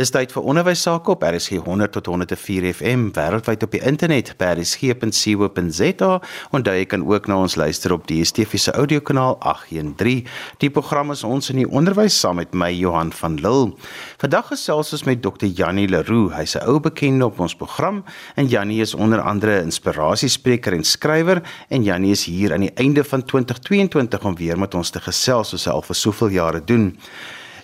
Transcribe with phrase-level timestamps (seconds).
[0.00, 4.30] Dis tyd vir onderwys sake op RSG 100 tot 104 FM wêreldwyd op die internet
[4.40, 6.12] by rsg.co.za
[6.56, 10.22] en jy kan ook na ons luister op die DSTV se audiokanaal 813.
[10.64, 13.74] Die program is ons in die onderwys saam met my Johan van Lille.
[14.22, 15.50] Vandag gesels ons met Dr.
[15.52, 16.32] Jannie Leroux.
[16.32, 18.02] Hy's 'n ou bekende op ons program
[18.36, 23.04] en Jannie is onder andere inspirasiespreker en skrywer en Jannie is hier aan die einde
[23.04, 26.96] van 2022 om weer met ons te gesels soos hy al vir soveel jare doen.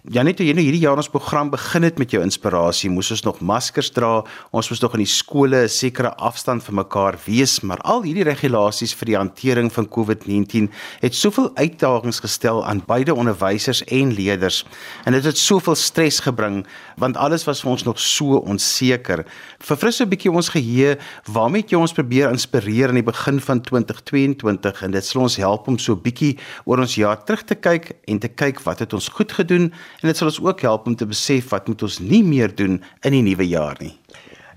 [0.07, 3.41] Janet, jy nou hierdie jaar ons program begin het met jou inspirasie, moes ons nog
[3.43, 4.21] maskers dra,
[4.55, 8.23] ons moes nog in die skole 'n sekere afstand vir mekaar wees, maar al hierdie
[8.23, 10.71] regulasies vir die hantering van COVID-19
[11.03, 14.65] het soveel uitdagings gestel aan beide onderwysers en leerders.
[15.07, 16.65] En dit het, het soveel stres gebring
[16.97, 19.27] want alles was vir ons nog so onseker.
[19.59, 24.83] Verfris 'n bietjie ons geheue, waarmee jy ons probeer inspireer aan die begin van 2022
[24.83, 27.97] en dit sal ons help om so 'n bietjie oor ons jaar terug te kyk
[28.07, 30.97] en te kyk wat het ons goed gedoen en dit sal ons ook help om
[30.97, 33.95] te besef wat moet ons nie meer doen in die nuwe jaar nie.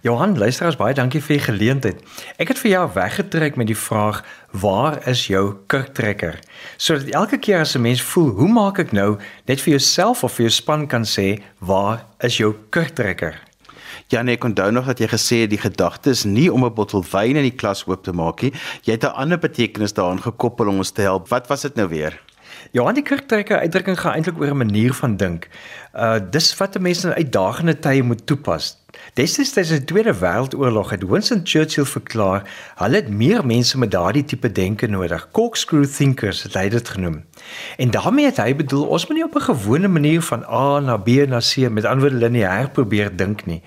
[0.01, 2.03] Johan, luisteraars, baie dankie vir die geleentheid.
[2.39, 4.21] Ek het vir jou weggetrek met die vraag:
[4.55, 6.39] "Waar is jou kurktrekker?"
[6.77, 10.31] Sodat elke keer as 'n mens voel, "Hoe maak ek nou?" net vir jouself of
[10.33, 13.35] vir jou span kan sê: "Waar is jou kurktrekker?"
[14.07, 16.73] Ja nee, ek onthou nog dat jy gesê het die gedagte is nie om 'n
[16.73, 18.53] bottel wyn in die klas oop te maak nie.
[18.83, 21.27] Jy het 'n ander betekenis daaraan gekoppel om ons te help.
[21.27, 22.19] Wat was dit nou weer?
[22.71, 25.47] Ja, die kurktrekker uitdrukking gaan eintlik oor 'n manier van dink.
[25.95, 28.77] Uh dis wat 'n mens in uitdagende tye moet toepas.
[29.13, 32.43] Destyds tydens die Tweede Wêreldoorlog het Winston Churchill verklaar,
[32.75, 35.27] hulle het meer mense met daardie tipe denke nodig.
[35.31, 37.23] Corkscrew thinkers het hy dit genoem.
[37.77, 40.97] En daarmee het hy bedoel ons moet nie op 'n gewone manier van A na
[40.97, 43.61] B na C met antwoorde lineêr probeer dink nie.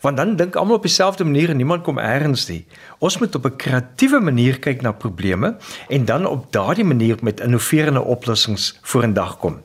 [0.00, 2.66] Want dan dink almal op dieselfde manier en niemand kom eers nie.
[2.98, 5.56] Ons moet op 'n kreatiewe manier kyk na probleme
[5.88, 9.62] en dan op daardie manier met innoverende oplossings vorendag kom.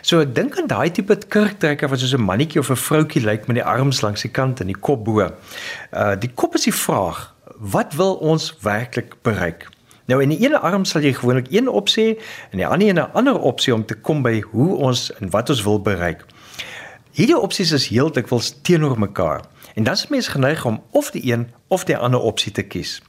[0.00, 3.46] So ek dink aan daai tipe kurktrekker wat soos 'n mannetjie of 'n vroutjie lyk
[3.46, 5.20] met die arms langs die kant en die kop bo.
[5.20, 9.68] Uh die kop is die vraag, wat wil ons werklik bereik?
[10.12, 12.18] Nou in die ene arm sal jy gewoonlik een opsie
[12.50, 15.62] en die ander 'n ander opsie om te kom by hoe ons en wat ons
[15.62, 16.26] wil bereik.
[17.12, 19.40] Hierdie opsies is heeltemal teenoor mekaar.
[19.74, 23.02] En dan is mens geneig om of die een of die ander opsie te kies.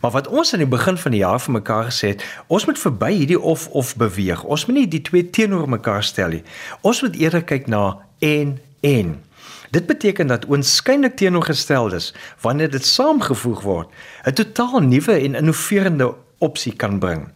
[0.00, 2.78] Maar wat ons aan die begin van die jaar vir mekaar gesê het, ons moet
[2.78, 4.42] verby hierdie of of beweeg.
[4.42, 6.42] Ons moet nie die twee teenoor mekaar stel nie.
[6.80, 9.22] Ons moet eerder kyk na en en.
[9.70, 13.88] Dit beteken dat oënskynlik teenoorgesteldes wanneer dit saamgevoeg word,
[14.24, 17.28] 'n totaal nuwe en innoverende opsie kan bring.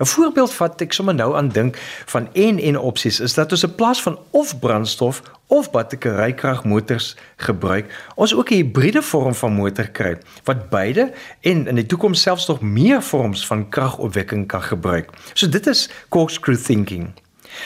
[0.00, 1.76] 'n Voorbeeld wat ek sommer nou aan dink
[2.08, 8.12] van en en opsies is dat ons 'n plaas van of brandstof of batterykragmotors gebruik,
[8.14, 12.46] ons ook 'n hibriede vorm van motor kry wat beide en in die toekoms selfs
[12.46, 15.10] nog meer vorms van kragopwekking kan gebruik.
[15.32, 17.12] So dit is corkscrew thinking.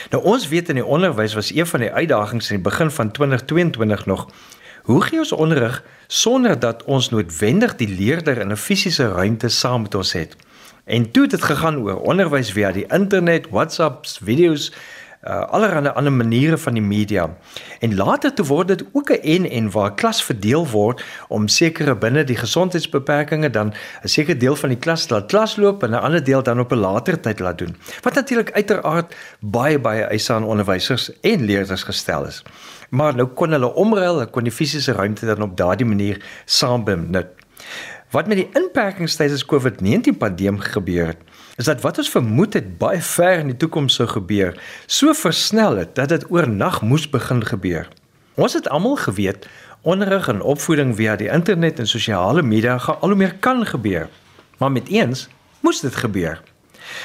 [0.09, 3.11] Nou ons weet in die onderwys was een van die uitdagings in die begin van
[3.11, 4.27] 2022 nog
[4.83, 9.81] hoe gee ons onderrig sonder dat ons noodwendig die leerder in 'n fisiese ruimte saam
[9.81, 10.35] met ons het.
[10.85, 14.71] En toe het dit gegaan oor onderwys via die internet, WhatsApps, video's,
[15.25, 17.25] uh, allerlei ander maniere van die media.
[17.79, 21.95] En later toe word dit ook 'n en en waar klas verdeel word om sekere
[21.95, 26.23] binne die gesondheidsbeperkings dan 'n sekere deel van die klas laat klasloop en 'n ander
[26.23, 27.75] deel dan op 'n later tyd laat doen.
[28.01, 32.43] Wat natuurlik uiteraard baie baie eise aan onderwysers en leerders gestel is.
[32.89, 37.27] Maar nou kon hulle omruil, kon die fisiese ruimte dan op daardie manier saam benut.
[38.15, 41.23] Wat met die inperkings tydens COVID-19 pandemie gebeur het,
[41.59, 44.55] is dat wat ons vermoed het baie ver in die toekoms sou gebeur,
[44.87, 47.89] so versnel het dat dit oornag moes begin gebeur.
[48.39, 49.49] Ons het almal geweet
[49.83, 54.07] onderrig en opvoeding via die internet en sosiale media gaan al hoe meer kan gebeur.
[54.63, 55.27] Maar met eens
[55.59, 56.39] moes dit gebeur.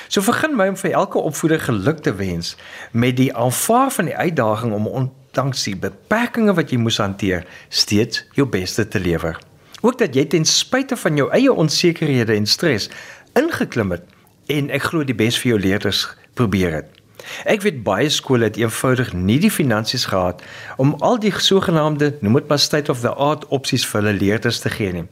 [0.06, 2.54] So begin my om vir elke opvoeder geluk te wens
[2.92, 8.28] met die aanvaar van die uitdaging om ondanks die beperkings wat jy moes hanteer, steeds
[8.38, 9.49] jou beste te lewer.
[9.80, 12.90] Ook dat jy ten spyte van jou eie onsekerhede en stres
[13.38, 14.04] ingeklim het
[14.50, 17.00] en ek glo die bes vir jou leerders probeer het.
[17.48, 20.42] Ek weet baie skole het eenvoudig nie die finansies gehad
[20.80, 24.60] om al die sogenaamde noem dit maar state of the art opsies vir hulle leerders
[24.64, 25.06] te gee nie.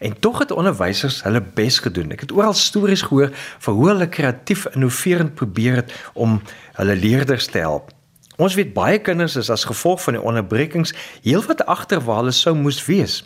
[0.00, 2.12] En tog het onderwysers hulle bes gedoen.
[2.14, 6.40] Ek het oral stories gehoor van hoe hulle kreatief innoverend probeer het om
[6.78, 7.90] hulle leerders te help.
[8.42, 12.54] Ons weet baie kinders is as gevolg van die onderbrekings heelwat agter waar hulle sou
[12.58, 13.22] moes wees.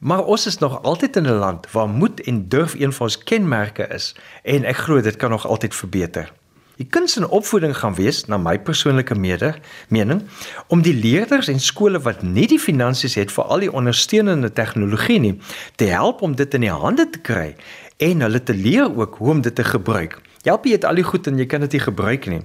[0.00, 3.18] Maar ons is nog altyd in 'n land waar moed en durf een van ons
[3.18, 6.32] kenmerke is en ek glo dit kan nog altyd verbeter.
[6.76, 9.54] Die kuns en opvoeding gaan wees na my persoonlike mede
[9.88, 10.22] mening
[10.66, 15.20] om die leerders en skole wat nie die finansies het vir al die ondersteunende tegnologie
[15.20, 15.40] nie
[15.76, 17.56] te help om dit in die hande te kry
[17.96, 20.20] en hulle te leer ook hoe om dit te gebruik.
[20.42, 22.40] Help jy het al die goed en jy kan dit nie gebruik nie.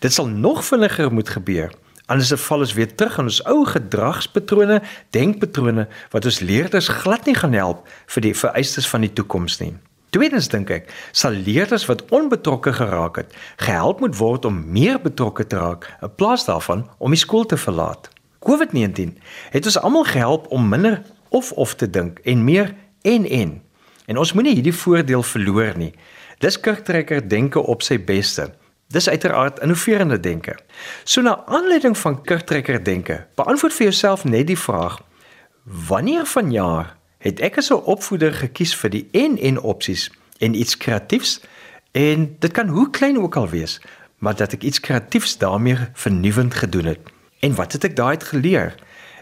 [0.00, 1.70] Dit sal nog vinniger moet gebeur
[2.06, 4.78] Anders val ons weer terug in ons ou gedragspatrone,
[5.10, 7.82] denkpatrone wat ons leerders glad nie gaan help
[8.14, 9.72] vir die vereistes van die toekoms nie.
[10.14, 15.44] Tweedens dink ek, sal leerders wat onbetrokke geraak het, gehelp moet word om meer betrokke
[15.50, 18.06] te raak in plaas daarvan om die skool te verlaat.
[18.46, 19.16] COVID-19
[19.50, 21.00] het ons almal gehelp om minder
[21.34, 22.70] of of te dink en meer
[23.02, 23.56] en en.
[24.06, 25.90] En ons moenie hierdie voordeel verloor nie.
[26.38, 28.52] Dis kirktrekker denke op sy beste.
[28.88, 30.58] Dis uiteraard innoverende denke.
[31.04, 35.00] So na aanleiding van kirktrekker denke, beantwoord vir jouself net die vraag:
[35.62, 40.76] Wanneer vanjaar het ek as 'n opvoeder gekies vir die en en opsies en iets
[40.76, 41.40] kreatiefs
[41.92, 43.80] en dit kan hoe klein ook al wees,
[44.18, 47.00] maar dat ek iets kreatiefs daarmee vernuwend gedoen het.
[47.40, 48.74] En wat het ek daai uit geleer?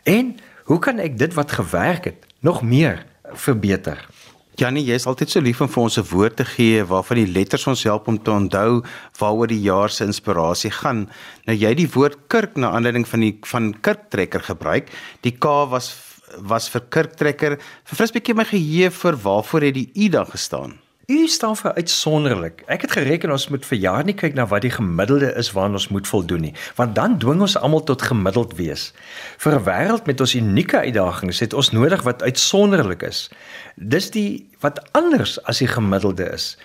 [0.02, 4.06] En hoe kan ek dit wat gewerk het nog meer verbeter?
[4.54, 7.32] Janie, jy is altyd so lief om vir ons 'n woord te gee waarvan die
[7.34, 8.84] letters ons help om te onthou
[9.18, 11.10] waaroor die jaar se inspirasie gaan.
[11.46, 14.90] Nou jy die woord kirk na aanleiding van die van kirktrekker gebruik.
[15.22, 15.96] Die K was
[16.38, 17.58] was vir kirktrekker.
[17.84, 20.83] Verfris bietjie my geheue vir waarvoor het die U dan gestaan?
[21.06, 22.62] U staan vir uitsonderlik.
[22.66, 25.76] Ek het gereken ons moet vir jaar nie kyk na wat die gemiddelde is waaraan
[25.76, 28.92] ons moet voldoen nie, want dan dwing ons almal tot gemiddeld wees.
[29.36, 33.28] Vir 'n wêreld met ons unieke uitdagings het ons nodig wat uitsonderlik is.
[33.76, 36.56] Dis die wat anders as die gemiddelde is.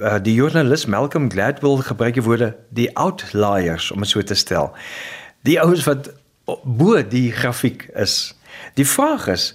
[0.00, 4.72] Uh, die joernalis Malcolm Gladwell gebruik die woorde die outliers om dit so te stel.
[5.42, 6.10] Die ouens wat
[6.64, 8.34] bo die grafiek is.
[8.74, 9.52] Die vraag is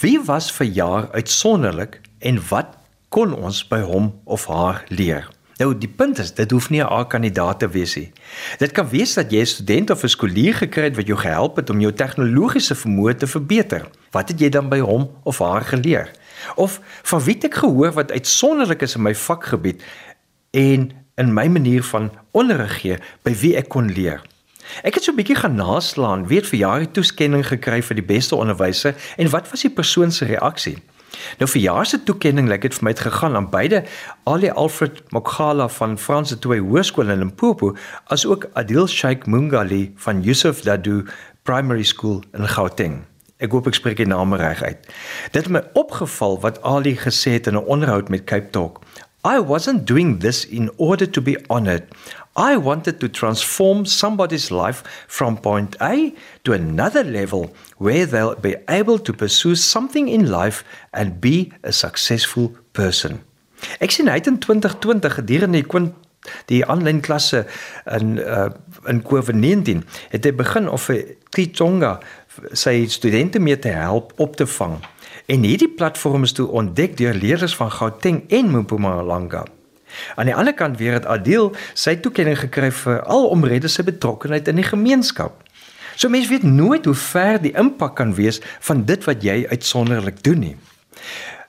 [0.00, 2.77] wie was vir jaar uitsonderlik en wat
[3.08, 5.28] kon ons by hom of haar leer.
[5.58, 8.12] Nou die punt is, dit hoef nie 'n A-kandidaat te wees nie.
[8.58, 11.56] Dit kan wees dat jy 'n student of 'n skoolier gekry het wat jou gehelp
[11.56, 13.90] het om jou tegnologiese vermoë te verbeter.
[14.10, 16.10] Wat het jy dan by hom of haar geleer?
[16.54, 19.82] Of van wie het ek gehoor wat uitsonderlik is in my vakgebied
[20.50, 24.22] en in my manier van onderrig gee by wie ek kon leer?
[24.82, 28.36] Ek het so 'n bietjie gaan naslaan, weet vir jare toeskenning gekry vir die beste
[28.36, 30.78] onderwyser en wat was die persoon se reaksie?
[31.38, 33.84] Nou vir jaar se toekenning lyk dit vir my het gegaan aan beide
[34.24, 37.74] Ali Alfred Mokgala van Franse Twee Hoërskool in Limpopo
[38.06, 41.04] as ook Adil Sheikh Mungali van Yusuf Dadoo
[41.42, 43.04] Primary School in Gauteng.
[43.38, 44.88] Ek hoop ek spreek die name reg uit.
[45.30, 48.82] Dit het my opgeval wat Ali gesê het in 'n onderhoud met Cape Talk.
[49.24, 51.84] I wasn't doing this in order to be honored.
[52.36, 58.54] I wanted to transform somebody's life from point A to another level where they'll be
[58.68, 60.62] able to pursue something in life
[60.92, 63.24] and be a successful person.
[63.82, 65.92] Ek sien uit in 2020 gedurende die
[66.46, 67.46] die aanlyn klasse
[67.98, 68.50] in uh,
[68.90, 69.82] in COVID-19
[70.12, 71.98] het hy begin of vir Kitonga
[72.52, 74.78] sy studente mee te help op te vang.
[75.28, 79.42] En hierdie platform is toe ontdek deur leerders van Gauteng en Mpumalanga.
[80.16, 84.48] Aan die ander kant weer het Adil sy toekenning gekry vir al omrede sy betrokkeheid
[84.48, 85.42] in die gemeenskap.
[86.00, 88.40] So mense weet nooit hoe ver die impak kan wees
[88.70, 90.56] van dit wat jy uitsonderlik doen nie.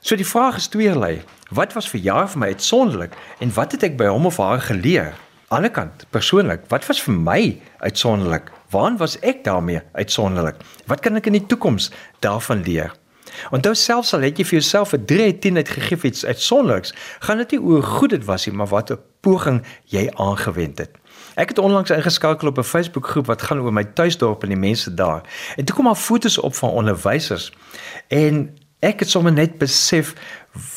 [0.04, 1.22] So die vraag is tweeërlei.
[1.48, 4.60] Wat was vir jaar vir my uitsonderlik en wat het ek by hom of haar
[4.68, 5.14] geleer?
[5.48, 7.42] Aan die ander kant, persoonlik, wat was vir my
[7.80, 8.52] uitsonderlik?
[8.76, 10.60] Waar was ek daarmee uitsonderlik?
[10.84, 11.88] Wat kan ek in die toekoms
[12.20, 12.92] daarvan leer?
[13.50, 16.94] Onthou selfs al het jy vir jouself 'n 3 uit 10 uitgegee vir iets uitsonderliks,
[17.18, 20.90] gaan dit nie oor goed dit was nie, maar wat 'n poging jy aangewend het.
[21.34, 24.58] Ek het onlangs ingeskakel op 'n Facebook groep wat gaan oor my tuisdorp en die
[24.58, 25.22] mense daar.
[25.56, 27.52] En toe kom al foto's op van onderwysers.
[28.08, 30.14] En ek het sommer net besef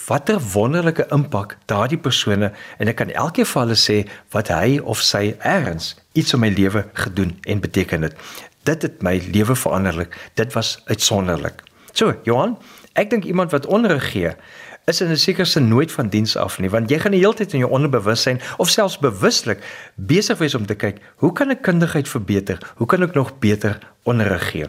[0.07, 5.01] watter wonderlike impak daardie persone en ek kan elkeen van hulle sê wat hy of
[5.01, 8.15] sy erns iets in my lewe gedoen en beteken het.
[8.63, 10.31] Dit het my lewe veranderlik.
[10.33, 11.63] Dit was uitsonderlik.
[11.93, 12.57] So, Johan,
[12.97, 14.33] ek dink iemand wat onderrig gee
[14.89, 17.33] is in 'n sekere sin nooit van diens af nie, want jy gaan die hele
[17.33, 19.63] tyd in jou onderbewussyn of selfs bewuslik
[19.95, 22.57] besig wees om te kyk, hoe kan ek kundigheid verbeter?
[22.75, 24.67] Hoe kan ek nog beter onderrig gee?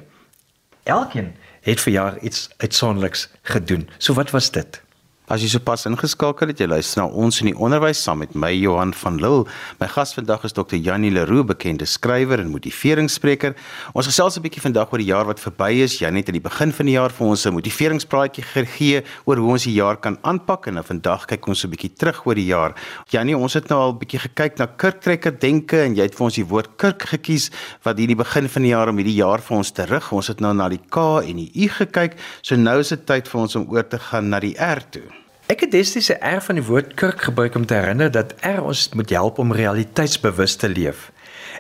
[0.85, 3.89] Elkeen het vir jaar iets uitsonderliks gedoen.
[3.99, 4.84] So wat was dit?
[5.25, 8.51] As jy sopas ingeskakel het, jy luister na ons in die onderwys saam met my
[8.53, 9.47] Johan van Lille.
[9.81, 10.77] My gas vandag is Dr.
[10.77, 13.55] Janie Leroux, bekende skrywer en motiveringsspreker.
[13.97, 15.97] Ons gesels 'n bietjie vandag oor die jaar wat verby is.
[15.99, 19.53] Janie het aan die begin van die jaar vir ons 'n motiveringspraatjie gegee oor hoe
[19.53, 22.53] ons die jaar kan aanpak en nou vandag kyk ons 'n bietjie terug oor die
[22.53, 22.75] jaar.
[23.09, 26.25] Janie, ons het nou al 'n bietjie gekyk na kirktrekker denke en jy het vir
[26.25, 27.51] ons die woord kirk gekies
[27.83, 30.13] wat hierdie begin van die jaar om hierdie jaar vir ons te rig.
[30.13, 32.19] Ons het nou na die K en die U gekyk.
[32.43, 35.14] So nou is dit tyd vir ons om oor te gaan na die R toe.
[35.45, 38.63] Ek het destyds 'n R van die woord kerk gebruik om te herinner dat R
[38.63, 41.13] ons moet help om realiteitsbewus te leef.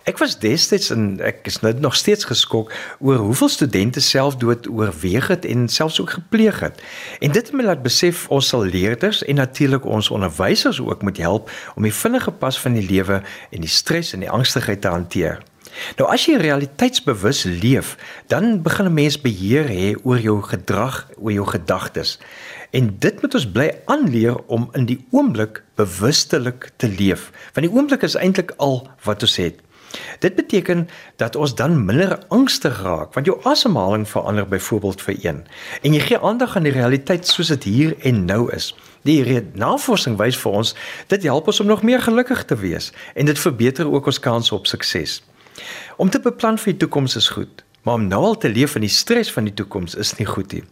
[0.04, 5.28] Ek was destyds en ek is nou nog steeds geskok oor hoeveel studente selfdood oorweeg
[5.28, 6.82] het en selfs ook gepleeg het.
[7.20, 11.16] En dit het my laat besef ons sal leerders en natuurlik ons onderwysers ook moet
[11.16, 14.88] help om die vinnige pas van die lewe en die stres en die angstigheid te
[14.88, 15.42] hanteer.
[15.98, 21.32] Nou as jy realiteitsbewus leef, dan begin 'n mens beheer hê oor jou gedrag, oor
[21.32, 22.18] jou gedagtes.
[22.74, 27.28] En dit moet ons bly aanleer om in die oomblik bewustelik te leef.
[27.54, 29.60] Want die oomblik is eintlik al wat ons het.
[30.18, 30.88] Dit beteken
[31.22, 35.38] dat ons dan minder angstig raak want jou asemhaling verander byvoorbeeld vir een
[35.86, 38.72] en jy gee aandag aan die realiteit soos dit hier en nou is.
[39.06, 39.22] Die
[39.54, 40.74] navorsing wys vir ons
[41.14, 44.54] dit help ons om nog meer gelukkig te wees en dit verbeter ook ons kanse
[44.54, 45.20] op sukses.
[45.96, 48.88] Om te beplan vir die toekoms is goed, maar om nou al te leef in
[48.88, 50.64] die stres van die toekoms is nie goed nie.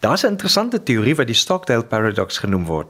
[0.00, 2.86] Daar's 'n interessante teorie wat die Stockdale paradox genoem word.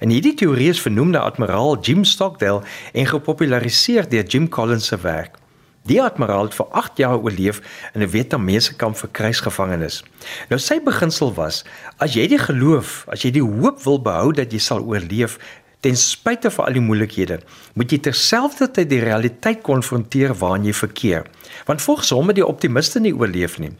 [0.00, 4.96] En hierdie teorie is vernoem na admiraal Jim Stockdale en gepopulariseer deur Jim Collins se
[4.96, 5.36] werk.
[5.82, 7.60] Die admiraal het vir 8 jaar oorleef
[7.92, 10.04] in 'n Vietnamese kamp vir kruisgevangenes.
[10.48, 11.64] Nou sy beginsel was:
[11.96, 15.38] as jy die geloof, as jy die hoop wil behou dat jy sal oorleef,
[15.80, 17.40] ten spyte van al die moeilikhede,
[17.74, 21.26] moet jy terselfdertyd die realiteit konfronteer waarin jy verkeer.
[21.66, 23.72] Want volgens hom het die optimiste nie oorleef nie.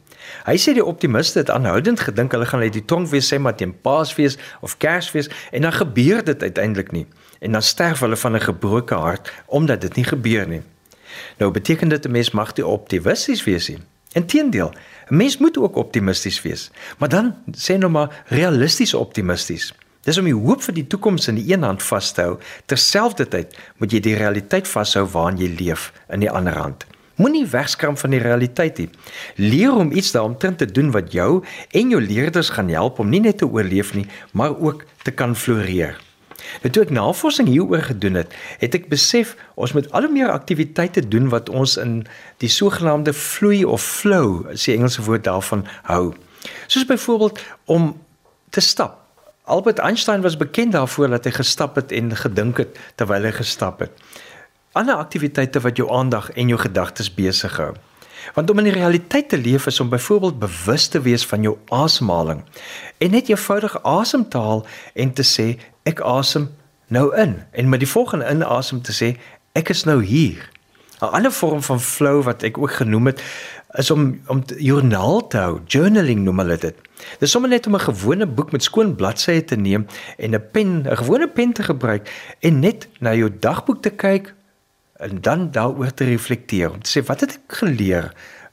[0.45, 3.57] Hy sê die optimiste het aanhoudend gedink hulle gaan uit die tronk wees sê maar
[3.57, 7.07] teen Paasfees of Kersfees en dan gebeur dit uiteindelik nie.
[7.41, 10.63] En dan sterf hulle van 'n gebroke hart omdat dit nie gebeur nie.
[11.39, 13.79] Nou beteken dit 'n mens mag nie optimisties wees nie.
[14.13, 14.73] Inteendeel,
[15.11, 19.75] 'n mens moet ook optimisties wees, maar dan sê nou maar realisties optimisties.
[20.05, 23.57] Dis om die hoop vir die toekoms in die een hand vas te hou, terselfdertyd
[23.77, 26.87] moet jy die realiteit vashou waarin jy leef in die ander hand.
[27.15, 28.89] Moenie wegskram van die realiteit nie.
[29.39, 33.23] Leer om iets daaromtrent te doen wat jou en jou leerders gaan help om nie
[33.23, 36.01] net te oorleef nie, maar ook te kan floreer.
[36.63, 40.33] Nou toe ek navorsing hieroor gedoen het, het ek besef ons moet al hoe meer
[40.35, 42.03] aktiwiteite doen wat ons in
[42.43, 46.13] die sogenaamde vloei of flow, as die Engelse woord daarvan hou.
[46.67, 47.41] Soos byvoorbeeld
[47.71, 47.95] om
[48.51, 49.01] te stap.
[49.45, 53.85] Albert Einstein was bekend daarvoor dat hy gestap het en gedink het terwyl hy gestap
[53.85, 54.05] het
[54.75, 57.73] ander aktiwiteite wat jou aandag en jou gedagtes besig hou.
[58.35, 61.57] Want om in die realiteit te leef is om byvoorbeeld bewus te wees van jou
[61.69, 62.43] asemhaling
[62.99, 64.65] en net eenvoudig asem te haal
[64.95, 65.47] en te sê
[65.87, 66.49] ek asem
[66.89, 69.15] nou in en met die volgende inasem te sê
[69.55, 70.51] ek is nou hier.
[71.01, 73.23] 'n Ander vorm van flow wat ek ook genoem het
[73.79, 76.77] is om om joernaal te hou, journaling noem hulle dit.
[77.19, 79.87] Dis sommer net om 'n gewone boek met skoon bladsye te neem
[80.19, 84.35] en 'n pen, 'n gewone pen te gebruik en net na jou dagboek te kyk
[84.97, 88.13] en dan daaroor te reflekteer om te sê wat het ek geleer?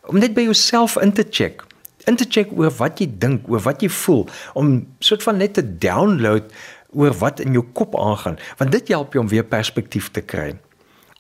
[0.10, 1.62] Om net by jouself in te check.
[2.10, 4.26] In te check oor wat jy dink oor wat jy voel.
[4.58, 6.50] Om soort van net te download
[6.98, 8.40] oor wat in jou kop aangaan.
[8.58, 10.56] Want dit help jou om weer perspektief te kry.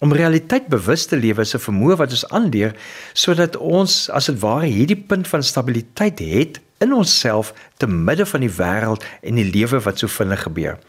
[0.01, 2.75] Om realiteit bewus te lewe is 'n vermoë wat ons aanleer
[3.13, 8.39] sodat ons as dit ware hierdie punt van stabiliteit het in onsself te midde van
[8.39, 10.79] die wêreld en die lewe wat so vinnig gebeur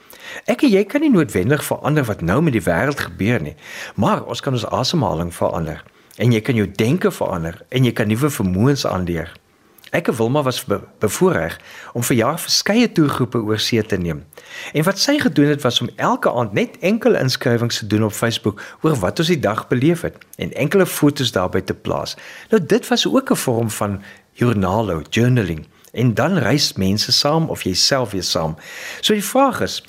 [0.44, 3.56] Ek en jy kan nie noodwendig verander wat nou met die wêreld gebeur nie,
[3.94, 5.84] maar ons kan ons asemhaling verander
[6.16, 9.32] en jy kan jou denke verander en jy kan nuwe vermoëns aanleer.
[9.92, 11.58] Ek en Wilma was be bevoorreg
[11.92, 14.22] om vir jaar verskeie toergroepe oor see te neem.
[14.72, 18.16] En wat sy gedoen het was om elke aand net enkele inskrywings te doen op
[18.16, 22.16] Facebook oor wat ons die dag beleef het en enkele fotos daarby te plaas.
[22.48, 25.66] Nou dit was ook 'n vorm van journalo, journaling.
[25.92, 28.56] En dan reis mense saam of jouself weer saam.
[29.00, 29.82] So die vraag is,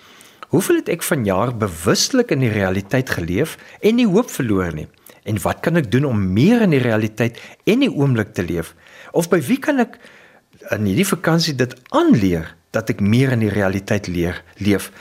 [0.53, 4.85] Hoeveel het ek vanjaar bewustelik in die realiteit geleef en nie hoop verloor nie?
[5.25, 8.75] En wat kan ek doen om meer in die realiteit en die oomblik te leef?
[9.17, 9.97] Of by wie kan ek
[10.75, 14.91] in hierdie vakansie dit aanleer dat ek meer in die realiteit leer leef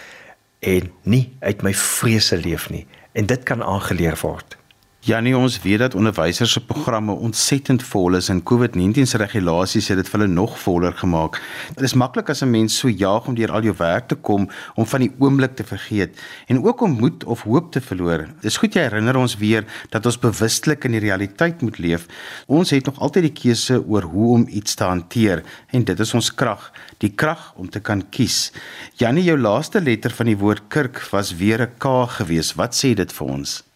[0.64, 2.86] en nie uit my vrese leef nie?
[3.12, 4.56] En dit kan aangeleer word.
[5.02, 9.98] Janie, ons weet dat onderwysers se programme ontsettend vol is en COVID-19 se regulasies het
[9.98, 11.40] dit vir hulle nog voller gemaak.
[11.74, 14.48] Dit is maklik as 'n mens so jaag om deur al jou werk te kom
[14.76, 18.28] om van die oomblik te vergeet en ook om moed of hoop te verloor.
[18.42, 22.06] Dis goed jy herinner ons weer dat ons bewustelik in die realiteit moet leef.
[22.46, 25.42] Ons het nog altyd die keuse oor hoe om iets te hanteer
[25.72, 28.52] en dit is ons krag, die krag om te kan kies.
[28.94, 32.54] Janie, jou laaste letter van die woord kerk was weer 'n K gewees.
[32.54, 33.71] Wat sê dit vir ons?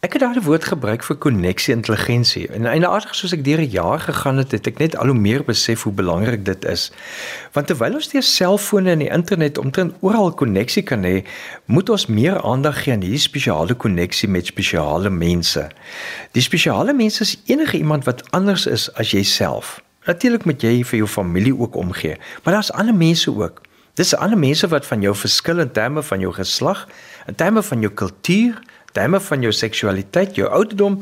[0.00, 2.46] Ek het daai woord gebruik vir koneksie intelligensie.
[2.56, 5.44] En eintlik soos ek deur die jaar gegaan het, het ek net al hoe meer
[5.44, 6.86] besef hoe belangrik dit is.
[7.52, 11.20] Want terwyl ons deur selfone en die internet omtrent oral koneksie kan hê,
[11.68, 15.66] moet ons meer aandag gee aan hierdie spesiale koneksie met spesiale mense.
[16.32, 19.82] Die spesiale mense is enige iemand wat anders is as jouself.
[20.08, 23.60] Natuurlik moet jy vir jou familie ook omgee, maar daar's ander mense ook.
[24.00, 26.86] Dis ander mense wat van jou verskil in terme van jou geslag,
[27.28, 28.62] in terme van jou kultuur,
[28.92, 31.00] terme van jou seksualiteit, jou ouderdom,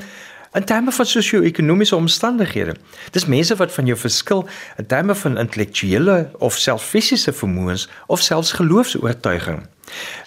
[0.53, 2.75] in terme van sosio-ekonomiese omstandighede.
[3.13, 8.23] Dis mense wat van jou verskil in terme van intellektuele of self fisiese vermoëns of
[8.25, 9.67] selfs geloofs-oortuiging.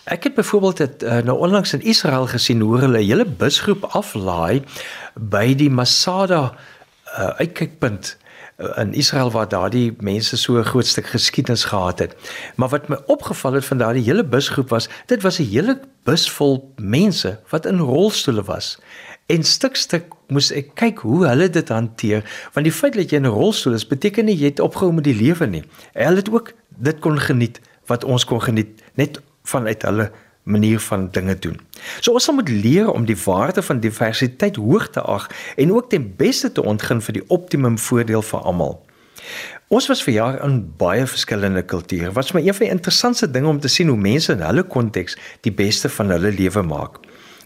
[0.04, 3.86] Ek het byvoorbeeld dit uh, nou onlangs in Israel gesien hoe hulle 'n hele busgroep
[3.86, 4.64] aflaai
[5.14, 8.21] by die Masada uh, uitkykpunt uh,
[8.76, 12.16] in Israel waar daardie mense so 'n groot stuk geskiedenis gehad het.
[12.56, 16.32] Maar wat my opgeval het van daardie hele busgroep was, dit was 'n hele bus
[16.32, 18.80] vol mense wat in rolstoele was.
[19.26, 23.18] En stuk stuk moes ek kyk hoe hulle dit hanteer, want die feit dat jy
[23.18, 25.64] in 'n rolstoel is, beteken nie jy het opgehou met die lewe nie.
[25.94, 30.12] Hulle het ook dit kon geniet wat ons kon geniet net vanuit hulle
[30.44, 31.60] manier van dinge doen.
[32.00, 36.14] So ons moet leer om die waarde van diversiteit hoog te ag en ook ten
[36.18, 38.80] beste te ontgin vir die optimum voordeel vir almal.
[39.72, 42.12] Ons was vir jare in baie verskillende kulture.
[42.12, 44.64] Wat vir my een van die interessantste dinge om te sien hoe mense in hulle
[44.64, 45.16] konteks
[45.48, 47.00] die beste van hulle lewe maak.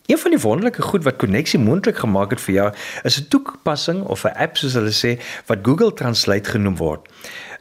[0.06, 2.68] Een van die wonderlike goed wat koneksie moontlik gemaak het vir jou
[3.04, 7.10] is 'n toepassing of 'n app soos hulle sê wat Google Translate genoem word.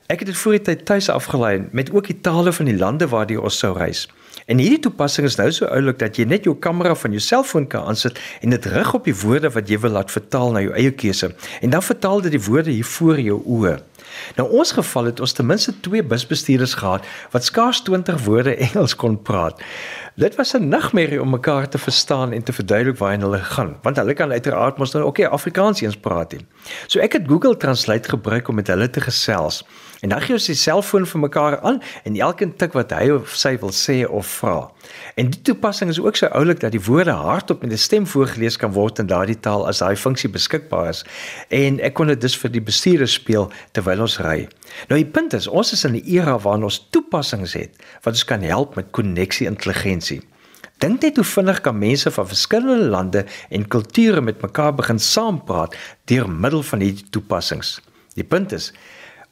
[0.07, 3.07] Ek het dit voor die tyd tuis afgelaai met ook die tale van die lande
[3.09, 4.03] waar ons sou reis.
[4.47, 7.65] En hierdie toepassing is nou so oulik dat jy net jou kamera van jou selfoon
[7.73, 10.75] kan aansit en dit rig op die woorde wat jy wil laat vertaal na jou
[10.77, 11.31] eie keuse.
[11.65, 13.79] En dan vertaal dit die woorde hier voor jou oë.
[14.37, 18.97] Nou ons geval het ons ten minste twee busbestuurders gehad wat skaars 20 woorde Engels
[18.97, 19.61] kon praat.
[20.14, 23.97] Dit was 'n nagmerrie om mekaar te verstaan en te verduidelik waarheen hulle gaan, want
[23.97, 26.47] hulle kan uiteraard mos nou okay, Afrikaans eens praat nie.
[26.87, 29.64] So ek het Google Translate gebruik om met hulle te gesels.
[30.00, 33.35] En dan gee ons die selfoon vir mekaar aan en elkeen tik wat hy of
[33.37, 34.71] sy wil sê of vra.
[35.14, 38.56] En die toepassing is ook so oulik dat die woorde hardop met 'n stem voorgeles
[38.56, 41.04] kan word in daardie taal as daai funksie beskikbaar is.
[41.49, 44.49] En ek kon dit dus vir die bestuurder speel terwyl ons ry.
[44.88, 47.71] Nou die punt is, ons is in 'n era waarin ons toepassings het
[48.02, 50.23] wat ons kan help met koneksie intelligensie.
[50.78, 55.76] Dink net hoe vinnig kan mense van verskillende lande en kulture met mekaar begin saampraat
[56.04, 57.80] deur middel van hierdie toepassings.
[58.14, 58.73] Die punt is,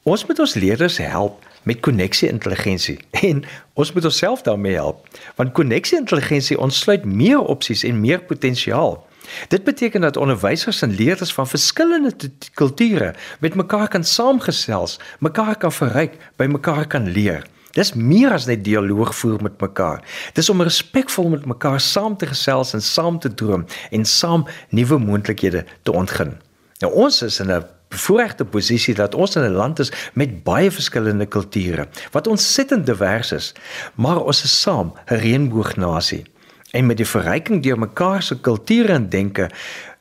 [0.03, 3.43] Ons moet ons leerders help met koneksie intelligensie en
[3.73, 9.07] ons moet onsself daarmee help want koneksie intelligensie ontsluit meer opsies en meer potensiaal.
[9.47, 12.13] Dit beteken dat onderwysers en leerders van verskillende
[12.53, 17.45] kulture met mekaar kan saamgesels, mekaar kan verryk, by mekaar kan leer.
[17.73, 20.03] Dis meer as net dialoog voer met mekaar.
[20.37, 24.99] Dis om respekvol met mekaar saam te gesels en saam te droom en saam nuwe
[25.01, 26.35] moontlikhede te ontgin.
[26.83, 30.71] Nou ons is in 'n bevoordeelde posisie dat ons in 'n land is met baie
[30.71, 33.53] verskillende kulture wat ontsettend divers is,
[33.95, 36.23] maar ons is saam 'n reënboognasie.
[36.71, 39.49] En met die verryking deur mekaar se kulture en denke,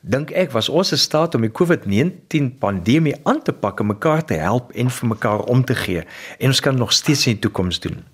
[0.00, 4.24] dink ek was ons in staat om die COVID-19 pandemie aan te pak en mekaar
[4.24, 6.04] te help en vir mekaar om te gee
[6.38, 8.04] en ons kan nog steeds in die toekoms doen.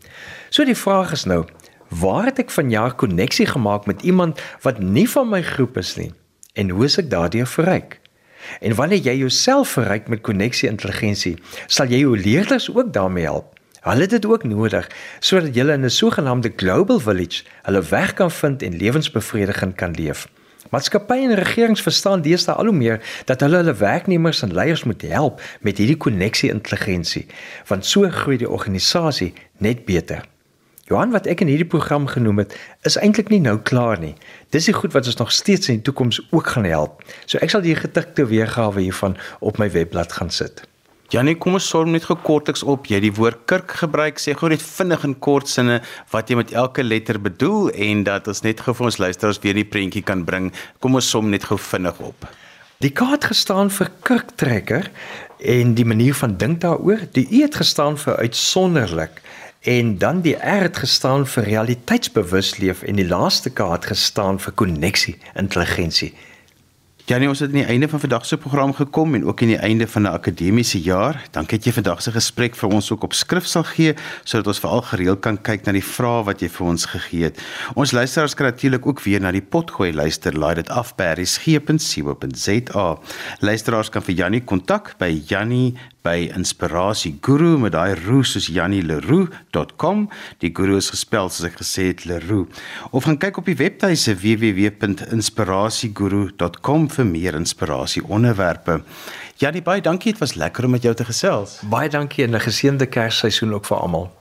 [0.51, 1.45] So die vraag is nou,
[1.88, 6.12] waar het ek vanjaar koneksie gemaak met iemand wat nie van my groep is nie?
[6.53, 8.01] En hoe is ek daardeur verryk?
[8.61, 13.54] En wanneer jy jouself verryk met koneksie intelligensie, sal jy jou leerders ook daarmee help.
[13.80, 14.88] Hulle het dit ook nodig
[15.20, 20.28] sodat jy in 'n sogenaamde global village hulle weg kan vind en lewensbevrediging kan leef.
[20.70, 25.02] Maatskappye en regerings verstaan deesdae al hoe meer dat hulle hulle werknemers en leiers moet
[25.02, 27.26] help met hierdie koneksie intelligensie,
[27.66, 30.24] want so groei die organisasie net beter.
[30.88, 32.55] Johan wat ek in hierdie program genoem het,
[32.88, 34.14] is eintlik nie nou klaar nie.
[34.57, 37.03] Dis die goed wat ons nog steeds in die toekoms ook gaan help.
[37.29, 40.64] So ek sal die getikte weergawe hiervan op my webblad gaan sit.
[41.12, 42.88] Janie, kom ons som net gekorteks op.
[42.88, 45.79] Jy die woord kerk gebruik, sê gou net vinnig in kort sinne
[46.12, 49.57] wat jy met elke letter bedoel en dat ons net gou vir ons luisteraars weer
[49.57, 50.51] die prentjie kan bring.
[50.85, 52.29] Kom ons som net gou vinnig op.
[52.85, 54.88] Die K het gestaan vir kerktrekker
[55.53, 57.09] en die manier van dink daaroor.
[57.12, 59.20] Die U het gestaan vir uitsonderlik
[59.68, 64.40] en dan die R het gestaan vir realiteitsbewus leef en die laaste K het gestaan
[64.40, 66.14] vir koneksie intelligensie.
[67.09, 69.61] Janie, ons het aan die einde van vandag se program gekom en ook aan die
[69.64, 71.24] einde van 'n akademiese jaar.
[71.31, 74.61] Dankie dat jy vandag se gesprek vir ons ook op skrif sal gee sodat ons
[74.61, 77.40] veral gereeld kan kyk na die vrae wat jy vir ons gegee het.
[77.74, 80.38] Ons luisteraars kan natuurlik ook weer na die potgooi luister.
[80.38, 82.98] Laai dit af by resgep.co.za.
[83.40, 85.74] Luisteraars kan vir Janie kontak by Janie
[86.09, 89.99] by inspirasieguru met daai roo soos jannieleroe.com.
[90.42, 92.44] Die guru is gespel soos ek gesê het Leroe.
[92.90, 98.75] Of gaan kyk op die webtuise www.inspirasieguru.com vir meer inspirasie onderwerpe.
[99.38, 101.61] Jannie baie dankie, dit was lekker om met jou te gesels.
[101.71, 104.17] Baie dankie en 'n geseënde Kersseisoen ook vir almal.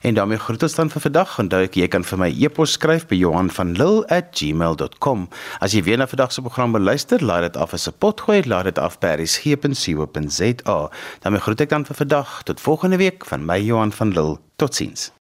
[0.00, 1.38] En daarmee groet ons dan vir vandag.
[1.38, 5.28] Onthou ek jy kan vir my e-pos skryf by Johan.lil@gmail.com.
[5.60, 8.64] As jy weer na vandag se program beluister, laai dit af as 'n potgooi, laai
[8.64, 10.90] dit af by resgep.co.za.
[11.20, 12.42] daarmee groet ek dan vir vandag.
[12.42, 14.38] Tot volgende week van my Johan van Lille.
[14.56, 15.19] Totsiens.